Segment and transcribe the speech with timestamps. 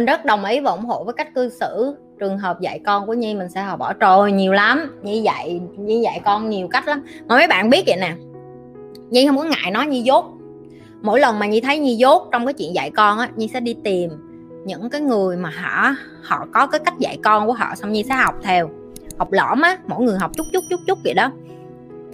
[0.00, 1.96] mình rất đồng ý và ủng hộ với cách cư xử.
[2.18, 4.98] Trường hợp dạy con của nhi, mình sẽ học bỏ trôi nhiều lắm.
[5.02, 7.02] Nhi dạy nhi dạy con nhiều cách lắm.
[7.28, 8.12] Mà mấy bạn biết vậy nè,
[9.10, 10.24] nhi không có ngại nói nhi dốt.
[11.02, 13.60] Mỗi lần mà nhi thấy nhi dốt trong cái chuyện dạy con á, nhi sẽ
[13.60, 14.10] đi tìm
[14.64, 18.04] những cái người mà họ họ có cái cách dạy con của họ, xong nhi
[18.08, 18.70] sẽ học theo.
[19.18, 21.30] Học lõm á, mỗi người học chút chút chút chút vậy đó.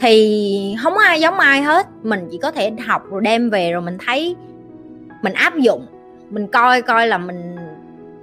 [0.01, 1.87] Thì không ai giống ai hết.
[2.03, 4.37] Mình chỉ có thể học rồi đem về rồi mình thấy,
[5.23, 5.87] mình áp dụng,
[6.31, 7.57] mình coi coi là mình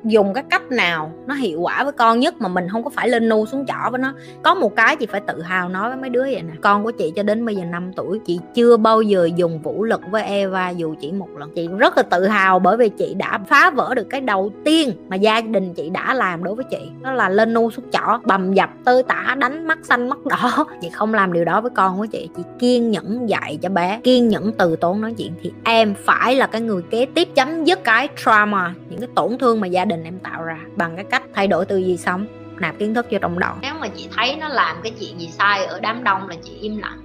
[0.03, 3.09] dùng cái cách nào nó hiệu quả với con nhất mà mình không có phải
[3.09, 4.13] lên nu xuống chỏ với nó.
[4.43, 6.91] Có một cái chị phải tự hào nói với mấy đứa vậy nè, con của
[6.91, 10.23] chị cho đến bây giờ 5 tuổi, chị chưa bao giờ dùng vũ lực với
[10.23, 11.51] Eva dù chỉ một lần.
[11.55, 14.91] Chị rất là tự hào bởi vì chị đã phá vỡ được cái đầu tiên
[15.09, 16.89] mà gia đình chị đã làm đối với chị.
[17.01, 20.65] Đó là lên nu xuống chỏ, bầm dập, tơi tả, đánh mắt xanh, mắt đỏ.
[20.81, 23.99] Chị không làm điều đó với con của chị chị kiên nhẫn dạy cho bé,
[24.03, 25.31] kiên nhẫn từ tốn nói chuyện.
[25.41, 29.37] Thì em phải là cái người kế tiếp chấm dứt cái trauma, những cái tổn
[29.37, 31.97] thương mà gia đình đình em tạo ra, bằng cái cách thay đổi tư duy
[31.97, 32.25] sống,
[32.59, 33.53] nạp kiến thức vô trong đầu.
[33.61, 36.53] Nếu mà chị thấy nó làm cái chuyện gì sai ở đám đông là chị
[36.61, 36.99] im lặng.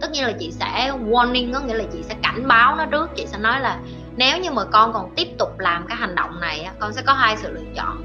[0.00, 3.10] Tất nhiên là chị sẽ warning, có nghĩa là chị sẽ cảnh báo nó trước,
[3.16, 3.78] chị sẽ nói là
[4.16, 7.12] nếu như mà con còn tiếp tục làm cái hành động này con sẽ có
[7.12, 8.02] hai sự lựa chọn.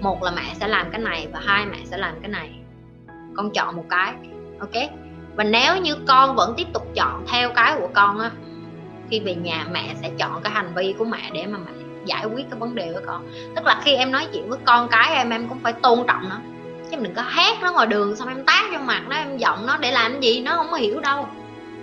[0.00, 2.50] Một là mẹ sẽ làm cái này và hai mẹ sẽ làm cái này.
[3.36, 4.14] Con chọn một cái,
[4.60, 4.90] ok?
[5.36, 8.30] Và nếu như con vẫn tiếp tục chọn theo cái của con á,
[9.10, 11.72] khi về nhà mẹ sẽ chọn cái hành vi của mẹ để mà mẹ
[12.04, 13.28] giải quyết cái vấn đề với con.
[13.56, 16.28] Tức là khi em nói chuyện với con cái em em cũng phải tôn trọng
[16.28, 16.36] nó.
[16.90, 19.66] Chứ đừng có hét nó ngoài đường xong em tát cho mặt nó, em giọng
[19.66, 21.28] nó để làm gì nó không có hiểu đâu.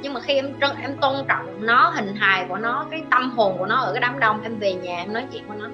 [0.01, 3.55] Nhưng mà khi em em tôn trọng nó, hình hài của nó, cái tâm hồn
[3.57, 5.67] của nó ở cái đám đông, em về nhà em nói chuyện với nó.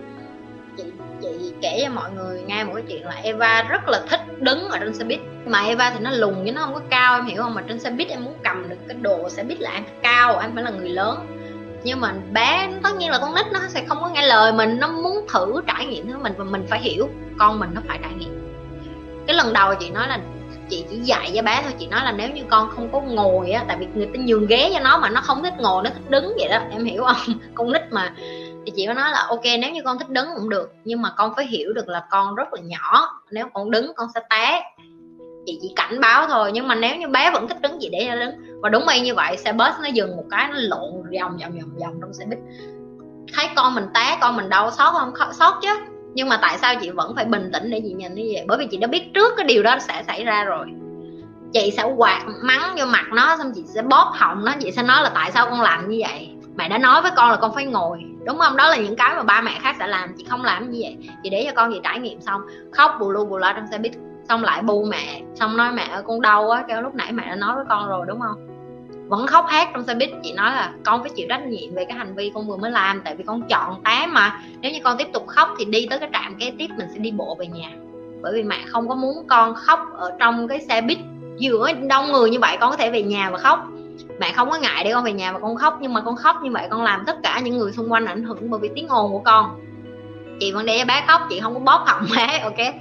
[0.77, 0.83] Chị
[1.21, 4.69] chị kể cho mọi người nghe một cái chuyện là Eva rất là thích đứng
[4.69, 5.19] ở trên xe buýt.
[5.45, 7.53] Mà Eva thì nó lùn chứ nó không có cao, em hiểu không?
[7.53, 10.39] Mà trên xe buýt em muốn cầm được cái đồ xe buýt là em cao,
[10.39, 11.36] em phải là người lớn
[11.87, 14.79] nhưng mà bé, tất nhiên là con nít nó sẽ không có nghe lời mình,
[14.79, 17.99] nó muốn thử trải nghiệm thứ mình và mình phải hiểu con mình nó phải
[18.01, 18.53] trải nghiệm.
[19.27, 20.19] Cái lần đầu chị nói là
[20.69, 23.51] chị chỉ dạy cho bé thôi, chị nói là nếu như con không có ngồi
[23.51, 25.89] á, tại vì người ta nhường ghế cho nó mà nó không thích ngồi, nó
[25.89, 27.37] thích đứng vậy đó, em hiểu không?
[27.55, 28.13] Con nít mà.
[28.65, 31.09] Thì chị có nói là ok, nếu như con thích đứng cũng được, nhưng mà
[31.17, 34.63] con phải hiểu được là con rất là nhỏ, nếu con đứng con sẽ té.
[35.45, 38.07] Chị chỉ cảnh báo thôi, nhưng mà nếu như bé vẫn thích đứng, chị để
[38.09, 40.93] nó đứng và đúng y như vậy, xe bus nó dừng một cái, nó lộn
[40.93, 42.39] vòng vòng vòng vòng trong xe buýt.
[43.33, 45.69] Thấy con mình té, con mình đau xót không xót chứ.
[46.13, 48.45] Nhưng mà tại sao chị vẫn phải bình tĩnh để chị nhìn như vậy?
[48.47, 50.65] Bởi vì chị đã biết trước cái điều đó sẽ xảy ra rồi.
[51.53, 54.83] Chị sẽ quạt mắng vô mặt nó, xong chị sẽ bóp họng nó, chị sẽ
[54.83, 56.29] nói là tại sao con làm như vậy?
[56.55, 57.99] Mẹ đã nói với con là con phải ngồi.
[58.25, 58.57] Đúng không?
[58.57, 60.97] Đó là những cái mà ba mẹ khác sẽ làm, chị không làm như vậy.
[61.23, 62.41] Chị để cho con chị trải nghiệm xong.
[62.71, 63.91] Khóc bù lu bù la trong xe buýt
[64.29, 67.23] xong lại bu mẹ, xong nói mẹ ơi, con đau quá, kêu lúc nãy mẹ
[67.27, 68.47] đã nói với con rồi, đúng không?
[69.07, 71.85] Vẫn khóc hát trong xe buýt, chị nói là con phải chịu trách nhiệm về
[71.85, 74.41] cái hành vi con vừa mới làm, tại vì con chọn té mà.
[74.61, 76.99] Nếu như con tiếp tục khóc thì đi tới cái trạm kế tiếp, mình sẽ
[76.99, 77.69] đi bộ về nhà.
[78.21, 80.97] Bởi vì mẹ không có muốn con khóc ở trong cái xe buýt
[81.37, 83.67] giữa đông người như vậy, con có thể về nhà và khóc.
[84.19, 86.35] Mẹ không có ngại để con về nhà và con khóc, nhưng mà con khóc
[86.43, 88.87] như vậy, con làm tất cả những người xung quanh ảnh hưởng bởi vì tiếng
[88.87, 89.59] ồn của con.
[90.39, 92.75] Chị vẫn để bé khóc, chị không có bóp họng bé, ok?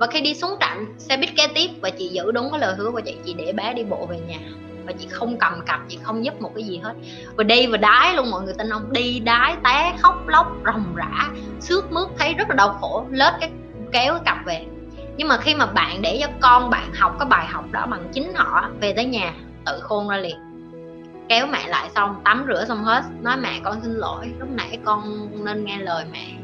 [0.00, 2.74] Và khi đi xuống trạm, xe buýt kế tiếp và chị giữ đúng cái lời
[2.78, 4.38] hứa của chị chị để bé đi bộ về nhà.
[4.86, 6.94] Và chị không cầm cặp chị không giúp một cái gì hết.
[7.36, 10.94] Và đi và đái luôn mọi người tin không đi, đái, té, khóc, lóc, ròng
[10.94, 11.28] rã
[11.60, 13.50] xước mướt, thấy rất là đau khổ, lết cái
[13.92, 14.66] kéo cái cặp về.
[15.16, 18.08] Nhưng mà khi mà bạn để cho con bạn học cái bài học đó bằng
[18.12, 19.34] chính họ, về tới nhà,
[19.66, 20.36] tự khôn ra liền.
[21.28, 24.78] Kéo mẹ lại xong, tắm rửa xong hết, nói mẹ con xin lỗi, lúc nãy
[24.84, 26.39] con nên nghe lời mẹ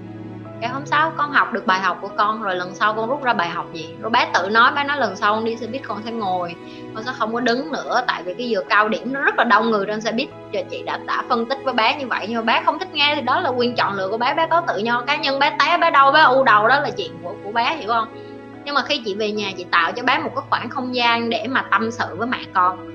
[0.60, 3.22] cái hôm sau con học được bài học của con, rồi lần sau con rút
[3.22, 3.94] ra bài học gì?
[4.00, 6.54] Rồi bé tự nói, bé nói lần sau con đi xe buýt con sẽ ngồi.
[6.94, 9.44] Con sẽ không có đứng nữa, tại vì cái giờ cao điểm nó rất là
[9.44, 10.28] đông người trên xe buýt.
[10.52, 12.94] Giờ chị đã đã phân tích với bé như vậy, nhưng mà bé không thích
[12.94, 14.34] nghe, thì đó là quyền chọn lựa của bé.
[14.34, 16.90] Bé có tự nhau cá nhân, bé té, bé đau, bé u đầu, đó là
[16.96, 18.08] chuyện của của bé, hiểu không?
[18.64, 21.30] Nhưng mà khi chị về nhà, chị tạo cho bé một cái khoảng không gian
[21.30, 22.92] để mà tâm sự với mẹ con.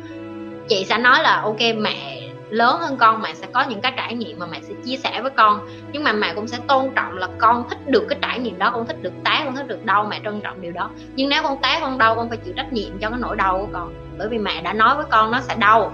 [0.70, 2.21] Chị sẽ nói là, ok, mẹ
[2.52, 5.22] lớn hơn con mẹ sẽ có những cái trải nghiệm mà mẹ sẽ chia sẻ
[5.22, 5.68] với con.
[5.92, 8.72] Nhưng mà mẹ cũng sẽ tôn trọng là con thích được cái trải nghiệm đó,
[8.74, 10.90] con thích được té, con thích được đau, mẹ trân trọng điều đó.
[11.16, 13.58] Nhưng nếu con té, con đau, con phải chịu trách nhiệm cho cái nỗi đau
[13.58, 13.94] của con.
[14.18, 15.92] Bởi vì mẹ đã nói với con nó sẽ đau.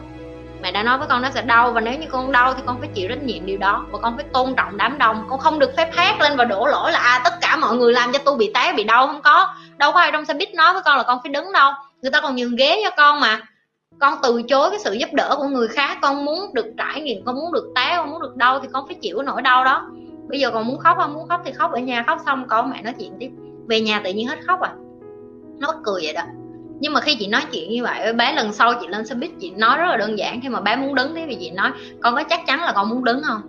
[0.61, 1.71] Mẹ đã nói với con nó sẽ đau.
[1.71, 3.85] Và nếu như con đau thì con phải chịu trách nhiệm điều đó.
[3.91, 5.25] Và con phải tôn trọng đám đông.
[5.29, 7.93] Con không được phép hát lên và đổ lỗi là à tất cả mọi người
[7.93, 9.07] làm cho tôi bị té, bị đau.
[9.07, 9.53] Không có.
[9.77, 11.71] Đâu có ai trong xe buýt nói với con là con phải đứng đâu.
[12.01, 13.41] Người ta còn nhường ghế cho con mà
[13.99, 17.25] con từ chối cái sự giúp đỡ của người khác, con muốn được trải nghiệm,
[17.25, 19.89] con muốn được té, con muốn được đau thì con phải chịu nỗi đau đó.
[20.27, 21.13] Bây giờ còn muốn khóc không?
[21.13, 23.29] Muốn khóc thì khóc, ở nhà khóc xong con mẹ nói chuyện tiếp.
[23.67, 24.73] Về nhà tự nhiên hết khóc à.
[25.59, 26.21] Nó bất cười vậy đó.
[26.79, 29.31] Nhưng mà khi chị nói chuyện như vậy, bé lần sau chị lên xe buýt,
[29.39, 30.41] chị nói rất là đơn giản.
[30.41, 32.89] Khi mà bé muốn đứng thế thì chị nói, con có chắc chắn là con
[32.89, 33.41] muốn đứng không?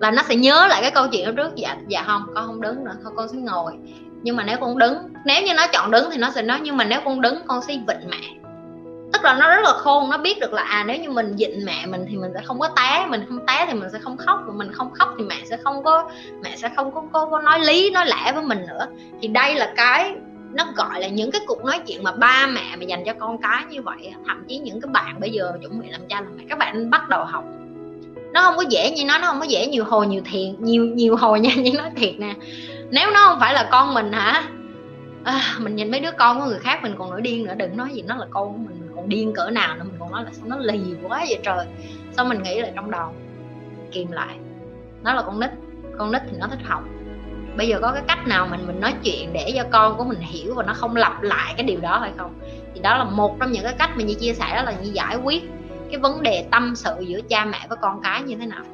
[0.00, 1.56] Là nó sẽ nhớ lại cái câu chuyện đó trước.
[1.56, 3.72] Dạ dạ không, con không đứng nữa thôi con sẽ ngồi.
[4.22, 6.76] Nhưng mà nếu con đứng, nếu như nó chọn đứng thì nó sẽ nói, nhưng
[6.76, 8.39] mà nếu con đứng, con sẽ vịnh mẹ
[9.12, 11.62] tức là nó rất là khôn nó biết được là à nếu như mình dịnh
[11.66, 14.16] mẹ mình thì mình sẽ không có té mình không té thì mình sẽ không
[14.16, 16.10] khóc và mình không khóc thì mẹ sẽ không có
[16.42, 18.86] mẹ sẽ không có, có, có nói lý nói lẽ với mình nữa.
[19.20, 20.14] Thì đây là cái
[20.52, 23.38] nó gọi là những cái cuộc nói chuyện mà ba mẹ mà dành cho con
[23.42, 26.36] cái như vậy thậm chí những cái bạn bây giờ chuẩn bị làm cha làm
[26.36, 27.44] mẹ các bạn bắt đầu học.
[28.32, 30.86] Nó không có dễ như nó nó không có dễ nhiều hồi nhiều thiệt nhiều
[30.86, 32.34] nhiều hồi nha nhưng nói thiệt nè.
[32.90, 34.44] Nếu nó không phải là con mình hả?
[35.24, 37.76] À, mình nhìn mấy đứa con của người khác mình còn nổi điên nữa đừng
[37.76, 40.12] nói gì nó là con của mình mình còn điên cỡ nào nữa, mình còn
[40.12, 41.66] nói là sao nó lì quá vậy trời?
[42.12, 43.14] Xong mình nghĩ lại trong đầu
[43.92, 44.36] kìm lại.
[45.02, 45.50] Nó là con nít
[45.98, 46.82] con nít thì nó thích học.
[47.56, 50.20] Bây giờ có cái cách nào mình mình nói chuyện để cho con của mình
[50.20, 52.40] hiểu và nó không lặp lại cái điều đó hay không?
[52.74, 54.90] Thì đó là một trong những cái cách mình như chia sẻ, đó là như
[54.92, 55.42] giải quyết
[55.90, 58.64] cái vấn đề tâm sự giữa cha mẹ với con cái như thế nào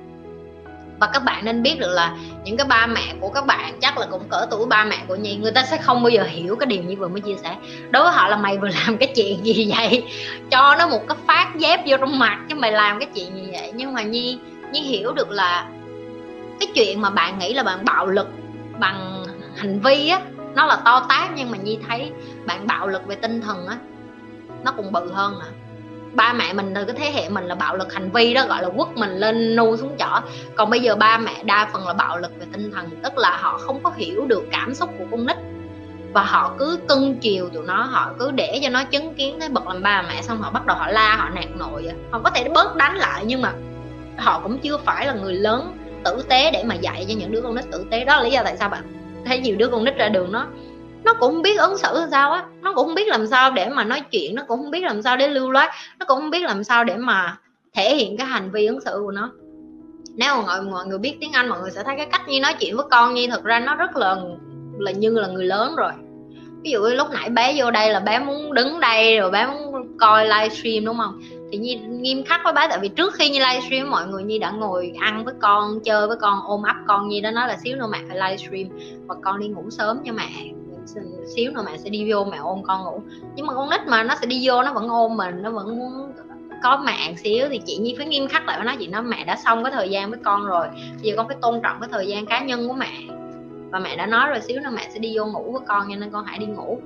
[0.98, 3.98] và các bạn nên biết được là những cái ba mẹ của các bạn chắc
[3.98, 6.56] là cũng cỡ tuổi ba mẹ của nhi, người ta sẽ không bao giờ hiểu
[6.56, 7.56] cái điều như vừa mới chia sẻ.
[7.90, 10.04] Đối với họ là mày vừa làm cái chuyện gì vậy?
[10.50, 13.48] Cho nó một cái phát dép vô trong mặt chứ mày làm cái chuyện gì
[13.52, 13.72] vậy?
[13.75, 14.38] Nhưng mà nhi
[14.72, 15.69] nhi hiểu được là
[16.60, 18.28] cái chuyện mà bạn nghĩ là bạn bạo lực
[18.78, 19.25] bằng
[19.56, 20.20] hành vi á,
[20.54, 22.10] nó là to tát, nhưng mà nhi thấy
[22.46, 23.76] bạn bạo lực về tinh thần á,
[24.64, 25.49] nó cũng bự hơn à
[26.16, 28.62] ba mẹ mình từ cái thế hệ mình là bạo lực hành vi đó, gọi
[28.62, 30.20] là quất mình lên nu xuống chỏ.
[30.54, 33.36] Còn bây giờ ba mẹ đa phần là bạo lực về tinh thần, tức là
[33.36, 35.36] họ không có hiểu được cảm xúc của con nít.
[36.12, 39.48] Và họ cứ cưng chiều tụi nó, họ cứ để cho nó chứng kiến cái
[39.48, 42.30] bậc làm ba mẹ, xong họ bắt đầu họ la, họ nạt nội họ có
[42.30, 43.52] thể bớt đánh lại, nhưng mà
[44.18, 47.40] họ cũng chưa phải là người lớn tử tế để mà dạy cho những đứa
[47.40, 48.04] con nít tử tế.
[48.04, 48.82] Đó là lý do tại sao bạn
[49.24, 50.46] thấy nhiều đứa con nít ra đường nó
[51.06, 52.44] nó cũng không biết ứng xử làm sao á.
[52.61, 55.03] Nó cũng không biết làm sao để mà nói chuyện nó cũng không biết làm
[55.03, 57.38] sao để lưu loát nó cũng không biết làm sao để mà
[57.75, 59.31] thể hiện cái hành vi ứng xử của nó.
[60.14, 62.41] Nếu mà mọi, mọi người biết tiếng anh mọi người sẽ thấy cái cách như
[62.41, 64.17] nói chuyện với con như thật ra nó rất là
[64.79, 65.93] là như là người lớn rồi.
[66.62, 69.97] Ví dụ lúc nãy bé vô đây là bé muốn đứng đây rồi bé muốn
[69.99, 71.20] coi livestream đúng không?
[71.52, 74.38] Thì nhi nghiêm khắc với bé tại vì trước khi nhi livestream mọi người nhi
[74.38, 77.56] đã ngồi ăn với con chơi với con ôm ấp con nhi đó nói là
[77.64, 80.31] xíu nữa mẹ phải livestream và con đi ngủ sớm cho mẹ
[81.35, 83.00] xíu nữa mẹ sẽ đi vô mẹ ôm con ngủ.
[83.35, 85.79] Nhưng mà con nít mà nó sẽ đi vô, nó vẫn ôm mình, nó vẫn
[85.79, 86.12] muốn
[86.62, 87.49] có mạng xíu.
[87.50, 89.73] Thì chị nhi phải nghiêm khắc lại với nó chị nói mẹ đã xong cái
[89.73, 92.41] thời gian với con rồi, bây giờ con phải tôn trọng cái thời gian cá
[92.41, 92.93] nhân của mẹ.
[93.71, 95.97] Và mẹ đã nói rồi, xíu nữa mẹ sẽ đi vô ngủ với con cho
[95.97, 96.81] nên con hãy đi ngủ.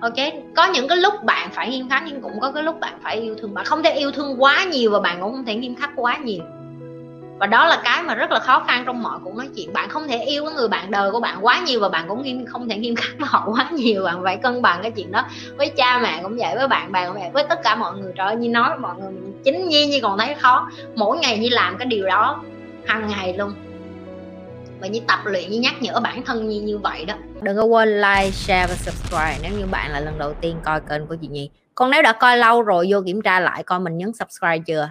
[0.00, 0.32] Ok?
[0.56, 3.16] Có những cái lúc bạn phải nghiêm khắc nhưng cũng có cái lúc bạn phải
[3.16, 3.54] yêu thương.
[3.54, 6.18] Bạn không thể yêu thương quá nhiều và bạn cũng không thể nghiêm khắc quá
[6.18, 6.44] nhiều
[7.38, 9.72] và đó là cái mà rất là khó khăn trong mọi cuộc nói chuyện.
[9.72, 12.22] Bạn không thể yêu cái người bạn đời của bạn quá nhiều và bạn cũng
[12.22, 14.04] nghiêm, không thể nghiêm khắc với họ quá nhiều.
[14.04, 15.24] Bạn phải cân bằng cái chuyện đó
[15.56, 18.12] với cha mẹ cũng vậy, với bạn bè cũng vậy, với tất cả mọi người.
[18.16, 19.12] Trời ơi, như nói mọi người
[19.44, 20.70] chính nhiên như còn thấy khó.
[20.94, 22.42] Mỗi ngày như làm cái điều đó
[22.86, 23.52] hàng ngày luôn.
[24.80, 27.14] Và như tập luyện, như nhắc nhở bản thân như như vậy đó.
[27.42, 30.80] Đừng có quên like, share và subscribe nếu như bạn là lần đầu tiên coi
[30.80, 31.50] kênh của chị Nhi.
[31.74, 34.90] Còn nếu đã coi lâu rồi, vô kiểm tra lại coi mình nhấn subscribe chưa?